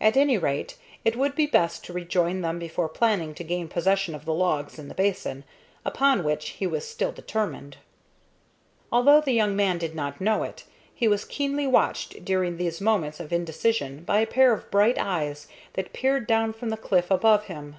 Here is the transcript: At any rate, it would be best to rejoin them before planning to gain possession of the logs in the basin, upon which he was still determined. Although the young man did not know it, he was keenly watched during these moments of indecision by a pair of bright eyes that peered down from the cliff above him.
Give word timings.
At 0.00 0.16
any 0.16 0.38
rate, 0.38 0.76
it 1.04 1.16
would 1.16 1.34
be 1.34 1.46
best 1.48 1.84
to 1.86 1.92
rejoin 1.92 2.42
them 2.42 2.60
before 2.60 2.88
planning 2.88 3.34
to 3.34 3.42
gain 3.42 3.66
possession 3.66 4.14
of 4.14 4.24
the 4.24 4.32
logs 4.32 4.78
in 4.78 4.86
the 4.86 4.94
basin, 4.94 5.42
upon 5.84 6.22
which 6.22 6.50
he 6.50 6.64
was 6.64 6.86
still 6.86 7.10
determined. 7.10 7.78
Although 8.92 9.20
the 9.20 9.32
young 9.32 9.56
man 9.56 9.78
did 9.78 9.96
not 9.96 10.20
know 10.20 10.44
it, 10.44 10.62
he 10.94 11.08
was 11.08 11.24
keenly 11.24 11.66
watched 11.66 12.24
during 12.24 12.56
these 12.56 12.80
moments 12.80 13.18
of 13.18 13.32
indecision 13.32 14.04
by 14.04 14.20
a 14.20 14.28
pair 14.28 14.52
of 14.52 14.70
bright 14.70 14.96
eyes 14.96 15.48
that 15.72 15.92
peered 15.92 16.28
down 16.28 16.52
from 16.52 16.68
the 16.68 16.76
cliff 16.76 17.10
above 17.10 17.46
him. 17.46 17.74